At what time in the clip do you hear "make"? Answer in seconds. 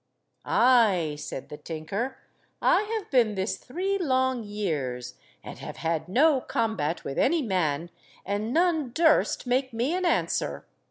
9.45-9.73